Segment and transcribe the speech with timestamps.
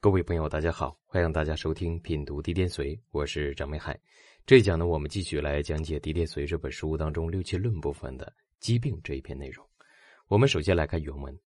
[0.00, 3.98] 各位朋友，大家好，欢迎大家收听品读《滴电髓》，我是张美海。
[4.46, 9.66] 这一讲呢，我们继续来讲解《滴电髓》这本书当中六气论部分的疾病这一篇内容。
[10.28, 11.36] 我们首先来看原文：“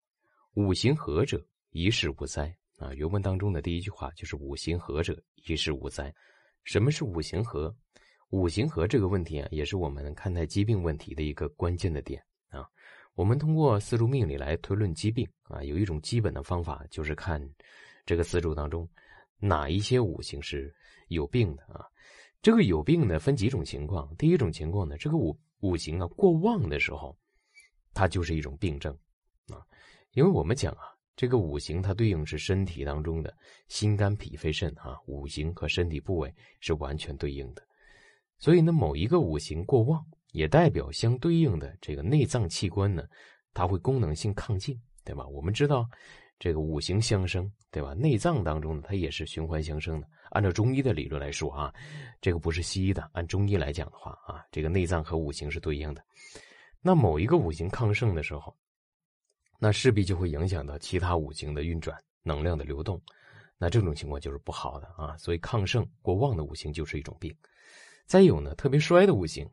[0.53, 6.15] 五行合者，一事无灾。”啊，原文当中的第一句话就是“五行合者，一事无灾”。
[6.63, 7.75] 什么是五行合？
[8.29, 12.69] 五行合这个问题啊，也是我们看待疾病问题的一个关键的点啊。
[13.15, 17.43] 我们通过四柱命理来推论疾病啊，有一种基本的方法，就是看。
[18.05, 18.89] 这个四柱当中，
[19.39, 20.75] 哪一些五行是
[21.09, 21.87] 有病的啊？
[22.41, 24.13] 这个有病呢，分几种情况。
[24.17, 27.17] 第一种情况呢，这个五五行啊过旺的时候，
[27.95, 28.93] 它就是一种病症
[29.49, 29.63] 啊。
[30.13, 30.83] 因为我们讲啊，
[31.15, 33.33] 这个五行它对应是身体当中的
[33.69, 37.63] 心肝脾肺肾啊，五行和身体部位是完全对应的。
[38.39, 43.05] 所以呢，某一个五行过旺，也代表相对应的这个内脏器官呢，
[43.55, 45.25] 它会功能性亢进，对吧？
[45.29, 45.89] 我们知道。
[46.43, 47.95] 这个五行相生，对吧？
[47.95, 50.09] 内脏当中呢，它也是循环相生的。
[50.31, 51.73] 按照中医的理论来说啊，
[52.21, 53.09] 这个不是西医的。
[53.13, 56.05] 按中医来讲的话啊，这个内脏和五行是对应的。
[56.81, 58.53] 那某一个五行亢盛的时候，
[59.61, 63.01] 那势必就会影响到其他五行的运转、能量的流动。
[63.57, 65.17] 那这种情况就是不好的啊。
[65.17, 67.33] 所以亢盛过旺的五行就是一种病。
[68.05, 69.49] 再有呢，特别衰的五行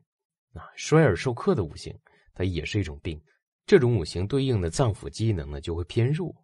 [0.56, 1.95] 啊，衰而受克的五行，
[2.34, 3.22] 它也是一种病。
[3.67, 6.36] 这种五行对应的脏腑机能呢，就会偏弱。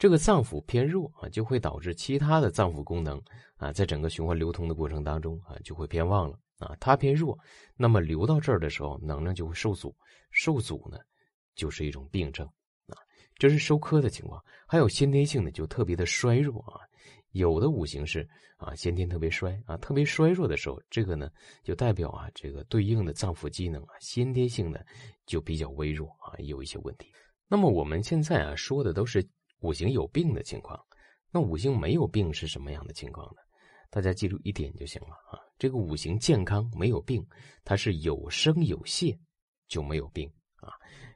[0.00, 3.22] 这个脏腑偏弱啊，就会导致其他的脏腑功能
[3.56, 6.74] 啊，在整个循环流通的过程当中啊，就会偏旺了啊。
[6.80, 7.38] 它偏弱，
[7.76, 9.94] 那么流到这儿的时候，能量就会受阻，
[10.30, 10.96] 受阻呢，
[11.54, 12.46] 就是一种病症
[12.86, 12.96] 啊。
[13.34, 16.80] 这是收科的情况，还有先天性的就特别的衰弱啊。
[17.32, 21.28] 有的五行是啊，先天特别衰啊，特别衰弱的时候，这个呢
[21.62, 24.82] 就代表啊，这个对应的脏腑机能啊，先天性的
[25.26, 27.12] 就比较微弱啊，有一些问题。
[27.48, 29.22] 那么我们现在啊说的都是。
[29.60, 30.78] 五行有病的情况，
[31.30, 33.42] 那五行没有病是什么样的情况呢？
[33.90, 35.38] 大家记住一点就行了啊。
[35.58, 37.26] 这个五行健康没有病，
[37.64, 39.18] 它是有生有泄
[39.68, 40.72] 就没有病啊。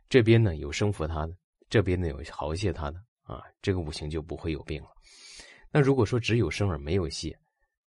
[0.09, 1.37] 这边呢有生扶它的，
[1.69, 4.91] 这边呢有豪泄它的啊，这个五行就不会有病了。
[5.71, 7.37] 那如果说只有生而没有泄，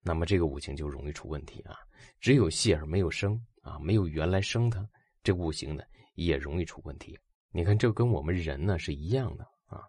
[0.01, 1.77] 那么这个五行就容易出问题啊。
[2.21, 4.89] 只有泄而没有生啊，没有原来生它，
[5.23, 5.83] 这五行呢
[6.15, 7.19] 也容易出问题。
[7.51, 9.83] 你看，这跟我们人呢是一样的啊。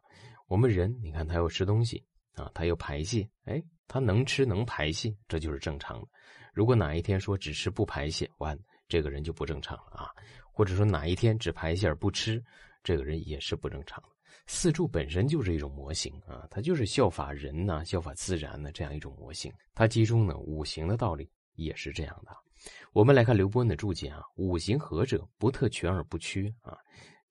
[0.50, 6.08] 我们人，你看他要吃东西啊，他要排泄，哎，他能吃能排泄，这就是正常的。
[6.54, 8.58] 如果哪一天说只吃不排泄，完，
[8.88, 10.10] 这个人就不正常了啊。
[10.52, 12.44] 或者说哪一天只排泄而不吃，
[12.84, 14.10] 这个人也是不正常的。
[14.48, 19.54] 四柱本身就是一种模型啊，它就是效法人呐，效法自然的这样一种模型。
[19.76, 22.36] 它其中呢，五行的道理也是这样的。
[22.92, 26.76] 我们来看刘伯温的注解啊，五行合者，不特全而不缺啊。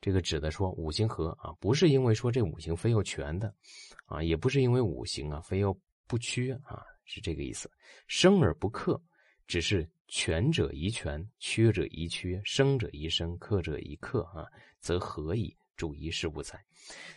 [0.00, 3.53] 这个指的说五行合啊，不是因为说这五行非要全的，
[4.06, 5.76] 啊，也不是因为五行啊非要
[6.06, 7.70] 不缺啊，是这个意思。
[8.06, 9.00] 生而不克，
[9.47, 14.47] 只是全者宜全，缺者宜缺，生者宜生，克者宜克啊，
[14.78, 16.65] 则何以，主一事无才。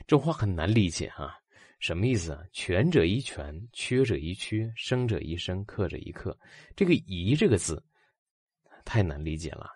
[0.07, 1.37] 这话很难理解啊，
[1.79, 2.41] 什么意思啊？
[2.51, 6.37] 全者宜全，缺者宜缺，生者宜生，克者宜克。
[6.75, 7.81] 这个宜这个字
[8.83, 9.69] 太难理解了。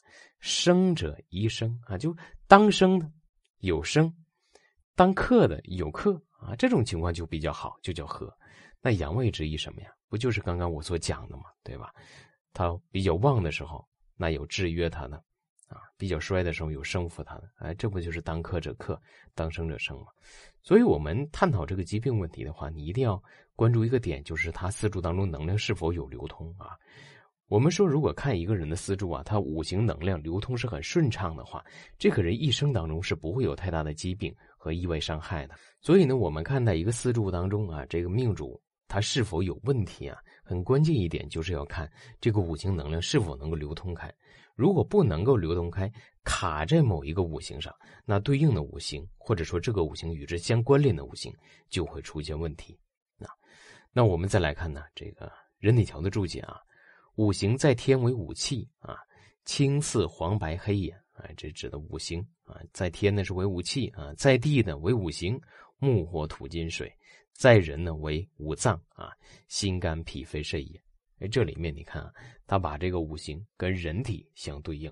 [0.46, 2.16] 生者宜生啊，就
[2.48, 3.12] 当生的
[3.62, 4.14] 有生，
[4.96, 8.32] 当克的有克啊，这种情况就比较好，就叫和。
[8.80, 9.90] 那阳位之意什么呀？
[10.08, 11.92] 不就是刚刚我所讲的嘛，对吧？
[12.54, 13.84] 它比较旺的时候，
[14.16, 15.18] 那有制约它的
[15.68, 17.50] 啊；比较衰的时候，有生扶它的。
[17.56, 19.02] 哎，这不就是当克者克，
[19.34, 20.10] 当生者生吗？
[20.62, 23.20] 所以我们探讨这个疾病问题的话，你一定要
[23.56, 26.78] 关注一个点，就是它四柱当中能量是否有流通啊。
[27.48, 31.64] 我们说，如果看一个人的四柱啊，他五行能量流通是很顺畅的话，
[31.96, 35.54] 这个人一生当中是不会有太大的疾病和意外伤害的。
[35.80, 41.88] 所以呢，我们看待一个四柱当中啊，这个命主他是否有问题啊，很关键一点就是要看
[42.20, 44.12] 这个五行能量是否能够流通开。
[44.56, 45.88] 如果不能够流通开，
[46.24, 47.72] 卡在某一个五行上，
[48.06, 51.32] 那对应的五行或者说这个五行与之相关联的五行
[51.70, 52.76] 就会出现问题。
[53.20, 53.28] 那
[53.94, 56.60] 那我们再来看呢，这个任体桥的注解啊。
[57.16, 58.98] 五行在天为五气啊，
[59.46, 65.40] 青色黄白黑也啊，这指的五行啊，在天呢是为五气啊，在地呢为五行
[65.78, 66.94] 木火土金水，
[67.32, 69.12] 在人呢为五脏啊，
[69.48, 70.82] 心肝脾肺肾也。
[71.20, 72.12] 哎，这里面你看啊，
[72.46, 74.92] 他把这个五行跟人体相对应。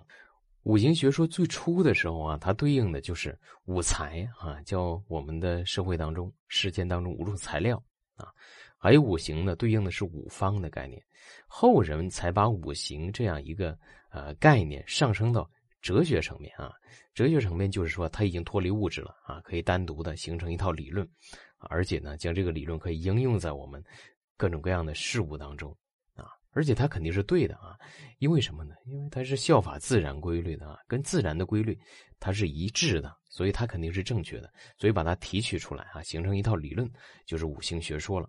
[0.64, 7.76] 五行学说最初的时候啊，它对应的就是五材啊，叫我们的社会当中、世间当中五种材料
[8.16, 8.32] 啊。
[8.78, 11.04] 还有五行呢，对应的是五方的概念，
[11.48, 13.78] 后人才把五行这样一个
[14.10, 15.50] 呃概念上升到
[15.82, 16.72] 哲学层面啊。
[17.14, 21.08] 哲学层面就是说，它已经脱离物质了啊，可以单独的形成一套理论
[21.58, 23.84] 而且呢，将这个理论可以应用在我们
[24.36, 25.72] 各种各样的事物当中
[26.16, 27.78] 啊，而且它肯定是对的啊，
[28.18, 28.74] 因为什么呢？
[28.86, 31.78] 因为它是效法自然规律的啊，跟自然的规律
[32.20, 36.92] 它是一致的，所以它肯定是正确的，所以把它提取出来啊，形成一套理论，
[37.28, 38.28] 就是五行学说了。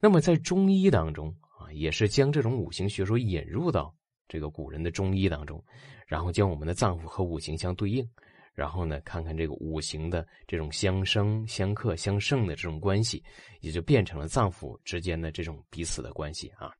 [0.00, 3.94] 那么在中医当中啊，也是将这种五行学说引入到
[4.28, 5.62] 这个古人的中医当中，
[6.06, 8.08] 然后将我们的脏腑和五行相对应。
[8.54, 13.24] 然后呢，看看这个五行的这种相生、相克、相胜的这种关系，
[13.60, 16.70] 也就变成了脏腑之间的这种彼此的关系啊。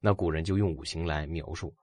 [0.00, 1.74] 那古人就用五行来描述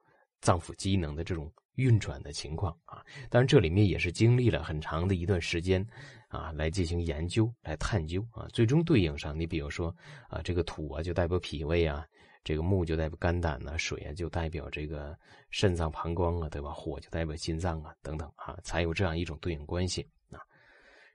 [0.42, 3.04] 脏腑机能的这种运转的情况啊。
[3.32, 5.84] 当然，这里面也是经历了很长的一段时间
[6.28, 9.38] 啊，来进行研究、来探究啊，最终对应上。
[9.38, 9.92] 你比如说
[10.30, 12.06] 啊，这个土啊，就代表脾胃啊。
[12.44, 15.18] 这个木就代表肝胆呐，水啊就代表这个
[15.52, 16.72] 肾脏膀胱啊，对吧？
[16.72, 20.02] 火就代表心脏啊，等等啊，才有这样一种对应关系
[20.32, 20.40] 啊。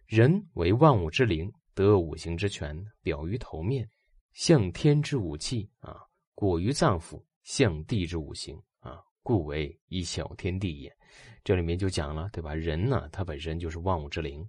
[0.07, 3.89] 人为万物之灵，得五行之权，表于头面，
[4.35, 5.97] 象天之武器啊；
[6.35, 10.97] 果于脏腑，象地之五行啊，故为一小天地也。
[11.43, 12.55] 这里面就讲了，对吧？
[12.55, 14.49] 人呢，他本身就是万物之灵。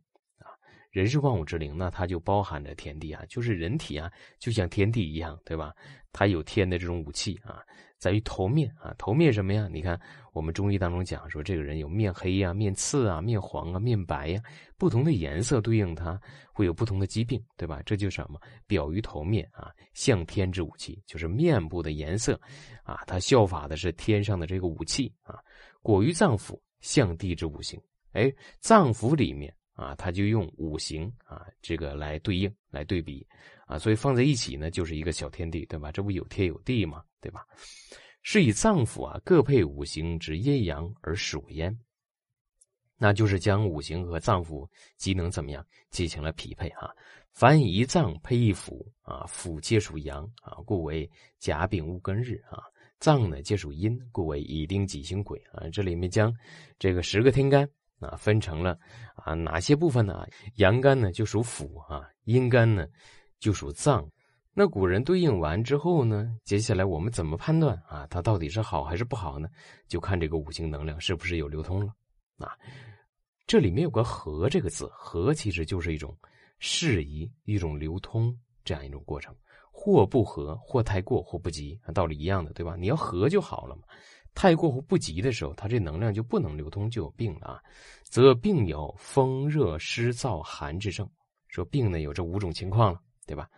[0.97, 5.71] 人是万物之灵，那它就包含着天地啊，就是人体啊，就像天地一样，对吧？
[6.11, 7.61] 它有天的这种武器啊，
[7.99, 9.69] 在于头面啊，头面什么呀？
[9.71, 9.99] 你看
[10.33, 14.41] 我们中医当中讲说，这个人有面黑呀、面刺啊、面黄啊、面白呀，
[14.75, 16.19] 不同的颜色对应它
[16.51, 17.79] 会有不同的疾病，对吧？
[17.85, 18.41] 这就是什么？
[18.65, 22.41] 表于头面啊，象天之武器，就是面部的颜色
[22.81, 25.37] 啊，它效法的是天上的这个武器啊。
[25.83, 27.79] 果于脏腑，象地之五行，
[28.13, 29.53] 哎，脏腑里面。
[29.77, 33.25] 啊，他就用五行啊，这个来对应、来对比，
[33.67, 35.91] 啊，所以放在一起呢，就是一个小天地，对吧？
[35.91, 37.45] 这不有天有地嘛，对吧？
[38.23, 41.77] 是以脏腑啊，各配五行之阴阳而属焉。
[42.97, 46.89] 那就是将五行和脏腑机能怎么样进行了匹配啊？
[47.31, 51.07] 凡一脏配一腑啊，腑皆属阳啊，故为
[51.37, 52.57] 甲丙戊庚日啊；
[52.99, 55.69] 脏呢皆属阴，故为乙丁己辛癸啊。
[55.69, 56.33] 这里面将
[56.79, 57.69] 这个十个天干。
[57.99, 58.77] 啊，分成了
[59.27, 60.25] 啊哪些部分呢？
[60.55, 62.87] 阳肝呢就属腑啊，阴肝呢
[63.39, 64.09] 就属脏。
[64.53, 68.07] 那古人对应完之后呢，接下来我们怎么判断啊？
[68.09, 69.47] 它到底是好还是不好呢？
[69.87, 71.93] 就看这个五行能量是不是有流通了
[72.37, 72.57] 啊。
[73.45, 76.17] 这里面有个“和”这个字，“和”其实就是一种
[76.59, 78.35] 适宜、一种流通
[78.65, 79.33] 这样一种过程。
[79.71, 82.75] 或不和，或太过，或不及，道理一样的，对吧？
[82.75, 83.83] 你要和就好了嘛。
[84.33, 87.61] 太过或不及的时候，它这能量就不能流通，就有病了啊！
[88.09, 91.09] 则病有风热湿燥寒之症。
[91.47, 93.49] 说病呢有这五种情况了，对吧？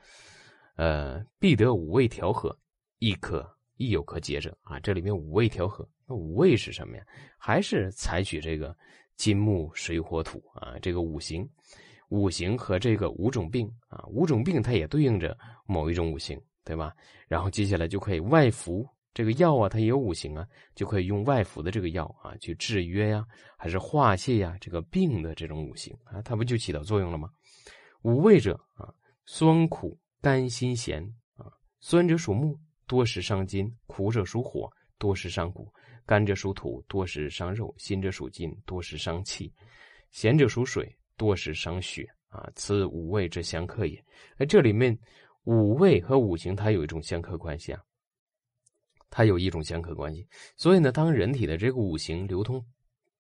[0.76, 2.58] 呃，必得五味调和，
[3.00, 3.46] 亦可
[3.78, 4.80] 亦有可解者啊！
[4.80, 7.04] 这里面五味调和，那五味是什么呀？
[7.38, 8.76] 还是采取这个
[9.18, 10.78] 金木水火土啊？
[10.82, 11.50] 这个五行，
[12.10, 16.96] 五行和这个五种病啊，五种病它也对应着某一种五行，对吧？
[17.28, 18.88] 然后接下来就可以外服。
[19.14, 23.26] 这个药啊，它也有五行啊，就可以用外服的这个药啊去制约呀，
[23.58, 27.30] 还是化泄呀这个病的这种五行啊，它不就起到作用了吗？
[28.04, 28.88] 五味者啊，
[29.26, 31.04] 酸苦甘辛咸
[31.36, 32.58] 啊，酸者属木，
[32.88, 35.66] 多食伤筋；苦者属火，多食伤骨；
[36.06, 39.52] 甘者属土，多食伤肉；辛者属金，多食伤气；
[40.12, 42.50] 咸者属水，多食伤血啊。
[42.56, 44.02] 此五味之相克也。
[44.38, 44.98] 哎，这里面
[45.44, 47.82] 五味和五行它有一种相克关系啊。
[49.10, 52.64] 它有一种相克关系，所以呢，当人体的这个五行流通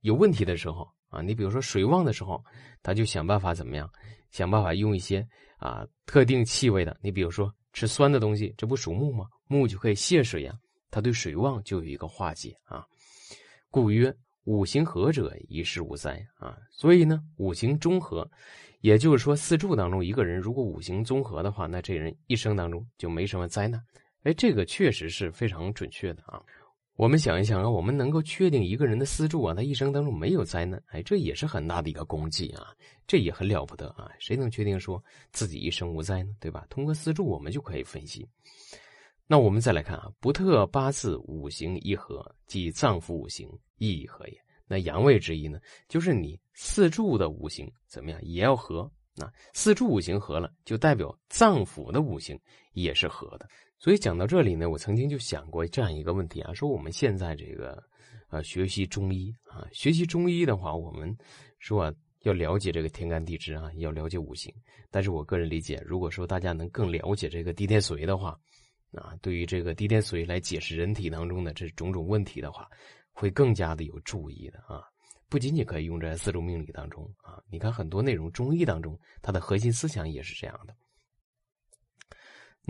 [0.01, 2.43] 有问题的时候啊，你比如说水旺的时候，
[2.83, 3.89] 他就想办法怎么样？
[4.31, 5.27] 想办法用一些
[5.57, 9.25] 啊特定气味的，你比如说吃酸的东西，这不属木吗？
[9.47, 10.53] 木就可以泄水呀，
[10.91, 12.85] 它对水旺就有一个化解啊。
[13.71, 16.55] 故曰五行合者，一事无灾啊。
[16.71, 18.29] 所以呢，五行中和，
[18.81, 23.81] 也就是说四柱当中一个人如果五行综合的话，那这人一生当中就没什么灾难。
[24.23, 26.41] 哎，这个确实是非常准确的啊！
[26.95, 32.75] 我们想一想啊，我们能够确定一个人的四柱啊，他一生当中没有灾难，哎，这也是很大的一个功绩啊，
[33.07, 34.11] 这也很了不得啊！
[34.19, 36.35] 谁能确定说自己一生无灾呢？
[36.41, 36.67] 对吧？
[36.69, 38.27] 通过四柱，我们就可以分析。
[39.25, 44.37] 那我们再来看啊，不特八字五行一合，即脏腑五行一合也。
[44.67, 48.91] 那阳位之一呢，就是你四柱的五行怎么样也要合。
[49.15, 52.39] 那四柱五行合了，就代表脏腑的五行
[52.73, 53.47] 也是合的。
[53.79, 57.81] 所以讲到这里呢，我曾经就想过这样一个问题啊，说我们现在这个，
[58.29, 61.17] 呃，学习中医啊，学习中医的话，我们
[61.59, 61.91] 说
[62.23, 64.53] 要了解这个天干地支啊，要了解五行。
[64.91, 68.37] 但是我个人理解，如果说大家能更了解这个地天髓的话，
[68.91, 72.67] 啊，对于这个地天髓来解释人体当中的这种种问题的话，
[73.13, 74.83] 会更加的有注意的啊。
[75.29, 80.75] 不仅仅可以用在四柱命理当中啊，你看很多内容中医当中，它的核心思想也是这样的。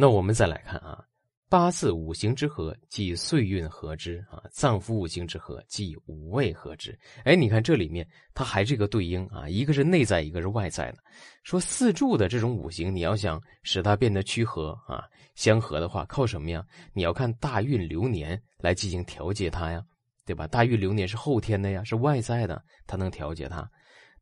[0.02, 1.04] 那我们再来看啊。
[1.50, 6.98] 八字五行之和，即岁运合之啊；脏腑五行之和，即五味合之。
[7.26, 11.00] 哎，你看这里面它还是一个对应啊，一个是内在，一个是外在的。
[11.44, 15.04] 说四柱的这种五行，你要想使它变得趋和啊、
[15.36, 16.64] 相合的话，靠什么呀？
[16.94, 19.84] 你要看大运流年来进行调节它呀，
[20.26, 20.48] 对吧？
[20.48, 23.70] 大运流年是后天的呀，是外在的，它能调节它。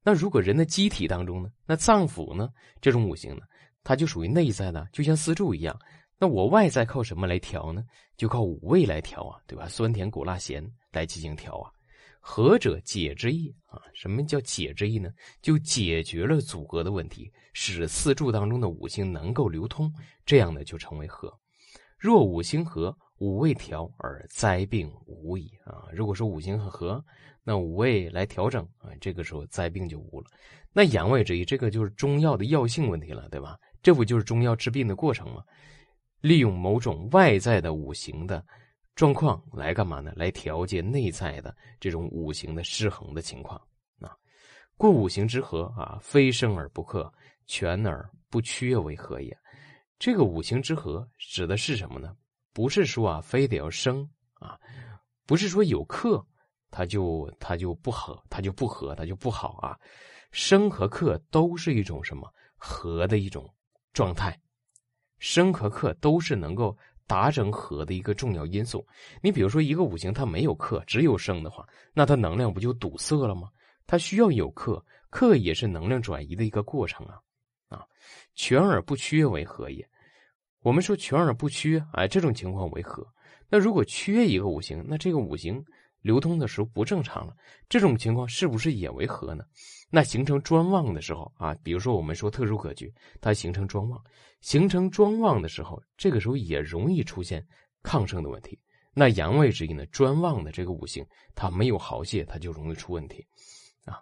[0.01, 3.41] 那如果人的机体当中呢，那脏腑呢，这种五行呢，
[3.87, 5.79] 它就属于内在的，就像四柱一样。
[6.19, 7.85] 那我外在靠什么来调呢？
[8.17, 9.65] 就靠五味来调啊，对吧？
[9.69, 11.71] 酸甜苦辣咸来进行调啊。
[12.19, 15.09] 和者解之意啊，什么叫解之意呢？
[15.41, 19.89] 就解决了阻隔的问题，使四柱当中的五行能够流通，
[20.25, 21.33] 这样呢就成为和。
[21.97, 25.87] 若五行和，五味调而灾病无矣啊。
[25.93, 27.01] 如果说五行和和，
[27.41, 30.27] 那五味来调整啊，这个时候灾病就无了。
[30.73, 33.57] 那阳外之意，这个就是中药的药性问题了，对吧？
[33.81, 35.43] 这不就是中药治病的过程吗？
[36.21, 38.43] 利用某种外在的五行的
[38.95, 40.11] 状况来干嘛呢？
[40.15, 43.61] 来调节内在的这种五行的失衡的情况
[43.99, 44.11] 啊。
[44.75, 47.11] 故五行之和啊，非生而不克，
[47.45, 49.37] 全而不缺为和也。
[49.99, 52.15] 这个五行之和指的是什么呢？
[52.53, 54.59] 不是说啊，非得要生啊，
[55.25, 56.25] 不是说有克
[56.71, 59.77] 它就它就不和，它就不和，它就不好啊。
[60.31, 63.47] 生和克都是一种什么和的一种
[63.97, 64.39] 状态。
[65.17, 66.77] 生和克都是能够
[67.07, 68.85] 达成和的一个重要因素。
[69.23, 73.49] 你比如说，一个五行它没有克，只有生的话，那它能量不就堵塞了吗？
[73.87, 77.19] 它需要有克，克也是能量转移的一个过程啊！
[77.69, 77.83] 啊，
[78.35, 79.83] 全而不缺为和也。
[80.61, 83.03] 我们说全而不缺，哎，这种情况为和。
[83.49, 85.65] 那如果缺一个五行，那这个五行
[86.01, 87.33] 流通的时候不正常了，
[87.67, 89.43] 这种情况是不是也为和呢？
[89.89, 94.03] 那形成专旺的时候啊，比如说我们说特殊格局，它形成专旺，
[94.41, 97.45] 形成专旺的时候，这个时候也容易出现
[97.83, 98.59] 亢盛的问题。
[98.93, 103.25] 那阳位之意呢，专旺的这个五行，它没有豪泄，它就容易出问题
[103.85, 104.01] 啊。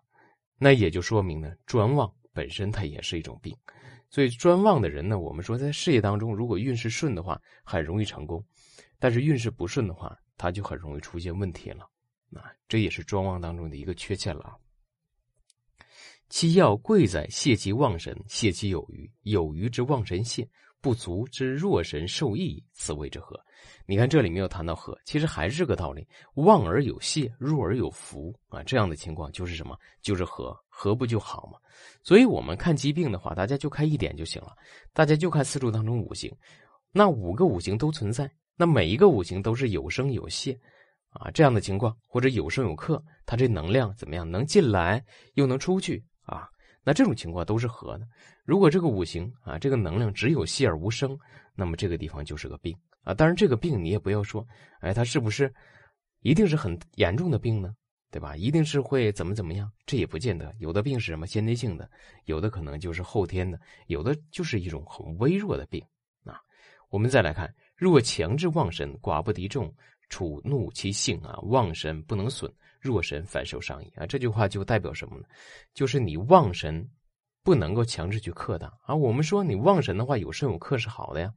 [0.58, 3.56] 那也就说明呢，专旺本身它也是一种病。
[4.10, 8.40] 所以专旺的人呢，我们说在事业当中，如果运势顺的话，很容易成功；
[8.98, 11.88] 但是运势不顺的话，他就很容易出现问题了。
[12.34, 14.58] 啊，这也是专旺当中的一个缺陷了。
[16.30, 20.48] 其要贵在泄其旺神，泄其有余，有余之旺神泄，
[20.82, 23.40] 不足之弱神受益，此谓之和。
[23.88, 28.64] 你看这里没有谈到和，其实还是个道理：旺而有泄，弱而有福啊。
[28.64, 29.78] 这样的情况就是什么？
[30.02, 31.60] 就是和，和不就好吗？
[32.04, 34.56] 所以我们看疾病的话，大家就看一点就行了，
[34.94, 36.36] 大家就看四柱当中五行，
[36.92, 40.60] 那五个五行都存在，那每一个五行都是有生有泄
[41.10, 44.30] 啊，这样的情况或者有生有克，它这能量怎么样？
[44.30, 45.04] 能进来
[45.36, 46.04] 又能出去。
[46.26, 46.50] 啊，
[46.84, 48.08] 那这种情况都是和的。
[48.44, 51.18] 如果这个五行啊，这个能量只有泄而无生，
[51.56, 53.14] 那么这个地方就是个病啊。
[53.14, 54.46] 当然，这个病你也不要说，
[54.80, 55.54] 哎，它是不是
[56.22, 57.74] 一定是很严重的病呢？
[58.12, 58.34] 对吧？
[58.36, 59.70] 一定是会怎么怎么样？
[59.86, 60.54] 这也不见得。
[60.60, 61.90] 有的病是什么先天性的，
[62.26, 65.84] 有的可能就是后天的，有的就是一种很微弱的病
[66.24, 66.40] 啊。
[66.90, 69.74] 我们再来看，若强制旺神，寡不敌众，
[70.08, 72.50] 处怒其性啊，旺神不能损。
[72.86, 74.06] 弱神反受伤矣啊！
[74.06, 75.24] 这句话就代表什么呢？
[75.74, 76.88] 就是你旺神
[77.44, 78.96] 不能够强制去克它啊。
[78.96, 81.34] 我们说你旺神的话，有生有克是好的呀，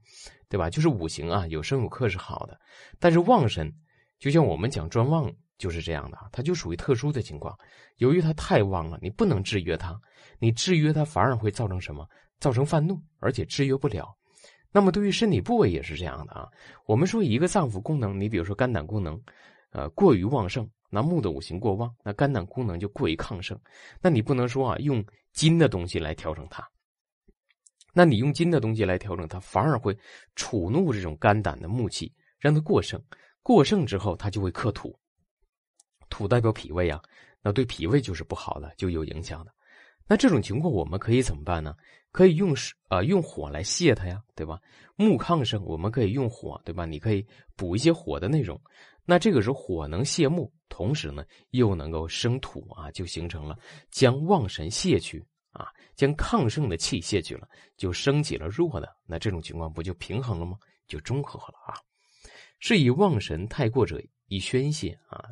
[0.48, 0.68] 对吧？
[0.68, 2.58] 就是五行啊，有生有克是好的。
[2.98, 3.72] 但是旺神，
[4.18, 7.56] 就像我们讲专旺就是这样的，它就属于特殊的情况。
[7.96, 9.98] 由于它太旺了，你不能制约它，
[10.38, 12.06] 你制约它反而会造成什么？
[12.40, 14.16] 造成犯怒，而且制约不了。
[14.70, 16.46] 那么对于身体部位也是这样的啊。
[16.86, 19.20] 我们说一个脏腑功能，你比如说肝胆功能，
[19.72, 20.68] 呃，过于旺盛。
[20.90, 23.58] 那木的五行过旺，那肝胆功能就过于亢盛。
[24.00, 26.66] 那你不能说啊，用金的东西来调整它。
[27.92, 29.96] 那你用金的东西来调整它，反而会
[30.36, 33.02] 触怒这种肝胆的木气，让它过盛。
[33.42, 34.96] 过盛之后，它就会克土。
[36.08, 37.02] 土代表脾胃啊，
[37.42, 39.52] 那对脾胃就是不好的，就有影响的。
[40.06, 41.74] 那这种情况我们可以怎么办呢？
[42.12, 44.60] 可以用水啊，用火来泄它呀，对吧？
[44.96, 46.84] 木亢盛，我们可以用火，对吧？
[46.84, 48.60] 你可以补一些火的内容。
[49.04, 50.52] 那这个时候火能泄木。
[50.68, 53.58] 同时呢，又能够生土啊，就形成了
[53.90, 58.96] 将旺神泄去啊，将亢盛的气泄去了，就升起了弱的。
[59.06, 60.58] 那这种情况不就平衡了吗？
[60.86, 61.74] 就中和了啊。
[62.60, 65.24] 是以旺神太过者以宣泄啊，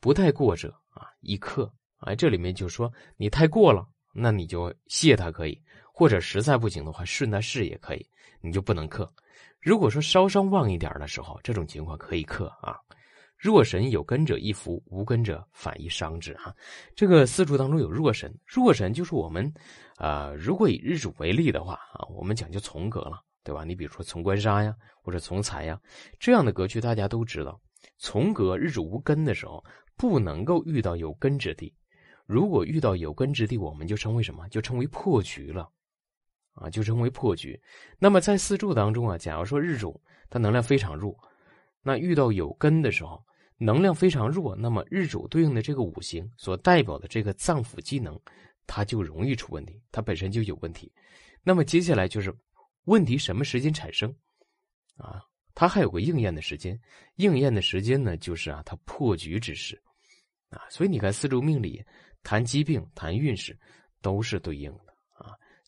[0.00, 2.14] 不太过者啊以克啊。
[2.14, 5.52] 这里面就说你太过了，那你就泄它可以；
[5.92, 8.06] 或者实在不行的话，顺带势也可以，
[8.40, 9.12] 你就不能克。
[9.60, 12.76] 如果说稍稍旺一点的时候，这种情况可以克啊。
[13.36, 16.32] 弱神有根者一福，无根者反一伤之。
[16.34, 16.54] 哈，
[16.94, 19.52] 这个四柱当中有弱神，弱神就是我们，
[19.96, 23.64] 啊，如果以日主为例的话啊，我们讲究从格了，对吧？
[23.64, 24.72] 你比如说从官杀呀，
[25.02, 25.76] 或者从财呀，
[26.20, 27.60] 这样的格局大家都知道。
[27.98, 29.64] 从格日主无根的时候，
[29.96, 31.74] 不能够遇到有根之地。
[32.26, 34.48] 如果遇到有根之地，我们就称为什么？
[34.50, 35.68] 就称为破局了，
[36.52, 37.60] 啊，就称为破局。
[37.98, 41.16] 那么在四柱当中啊，假如说日主它能量非常弱，
[41.82, 43.22] 那遇到有根的时候。
[43.58, 48.20] 能量非常弱，那么日主对应的这个五行所代表的这个脏腑机能，
[48.66, 50.92] 它就容易出问题，它本身就有问题。
[51.44, 52.34] 那么接下来就是
[52.86, 54.12] 问题什么时间产生？
[54.96, 55.22] 啊，
[55.54, 56.76] 它还有个应验的时间，
[57.16, 59.80] 应验的时间呢，就是啊，它破局之时，
[60.48, 61.84] 啊，所以你看四柱命理
[62.24, 63.56] 谈疾病、谈运势
[64.00, 64.91] 都是对应的。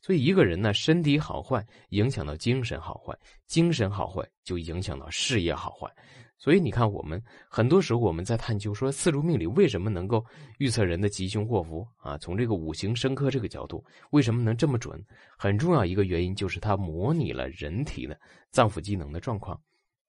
[0.04, 5.90] 所以一个人呢，身体好坏影响到精神好坏，精神好坏就影响到事业好坏。
[6.36, 7.18] 所以你看，我们
[7.48, 10.22] 很多时候我们在探究说四柱命理为什么能够
[10.58, 12.18] 预测人的吉凶祸福啊？
[12.18, 15.02] 从这个五行生克这个角度，为什么能这么准？
[15.38, 18.14] 很重要一个原因就是它模拟了人体的
[18.50, 19.58] 脏腑机能的状况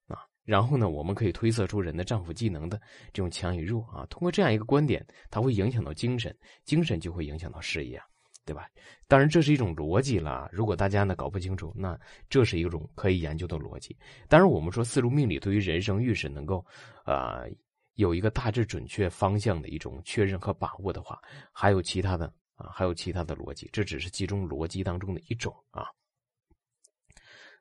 [0.09, 0.17] 啊。
[0.43, 2.77] 然后呢，我们可以推测出人的脏腑机能的
[3.13, 4.05] 这种强与弱啊。
[4.09, 8.05] 通过这样一个观点，它会影响到精神，精神就会影响到事业啊。
[8.45, 8.69] 对吧？
[9.07, 10.47] 当然，这是一种逻辑了。
[10.51, 11.99] 如果大家呢搞不清楚，那
[12.29, 13.97] 这是一种可以研究的逻辑。
[14.29, 16.63] 当然，我们说四柱命理对于人生运势能够，
[17.05, 17.49] 呃，
[17.95, 21.19] 有一个大致准确方向的一种确认和把握的话，
[21.51, 25.87] 还有其他的啊，还有其他的逻辑，这只是其中逻辑当中的一种啊。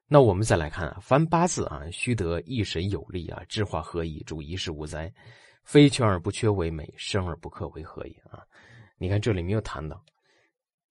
[0.06, 5.10] 那我们再来看啊，凡八字啊，须得一神有力啊，智化合一，主一事无灾，
[5.62, 8.44] 非全而不缺为美，生而不克为何也啊？
[8.98, 10.04] 你看这里没有谈到。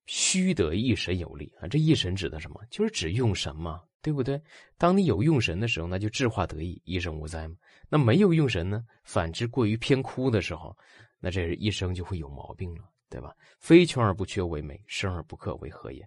[0.05, 1.67] 须得一神有力啊！
[1.67, 2.61] 这一神指的什么？
[2.69, 4.41] 就是指用神嘛，对不对？
[4.77, 7.55] 当你有用神的时候，那就智化得意，一生无灾嘛。
[7.89, 8.83] 那没有用神呢？
[9.03, 10.75] 反之过于偏枯的时候，
[11.19, 13.33] 那这是一生就会有毛病了，对吧？
[13.59, 16.05] 非全而不缺为美，生而不克为何也？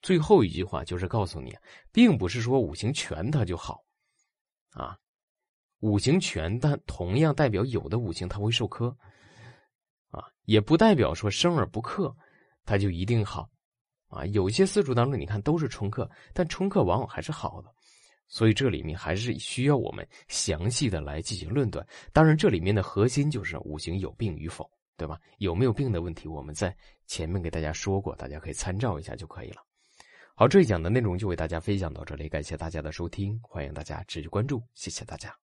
[0.00, 1.54] 最后一句话就是告诉你，
[1.92, 3.84] 并不是说五行全它就好
[4.70, 4.96] 啊，
[5.80, 8.96] 五行全但同样代表有的五行它会受克
[10.10, 12.16] 啊，也不代表说生而不克。
[12.66, 13.48] 它就一定好，
[14.08, 17.72] 啊，有些四柱当中，你看都是冲克，但冲克往往还是好的，
[18.26, 21.86] 所以这里面还是需要我们详细的来进行论断。
[22.12, 25.20] 当然，这里面的核心就是五行有病与否，对吧？
[25.38, 26.76] 有没有病的问题，我们在
[27.06, 29.62] 前面给大家说过，大家可以参照一下就可以了。
[30.34, 35.36] 好，这一讲的内容就为大家分享到这里，感谢大家的收听，欢迎大家持续关注，谢谢大家。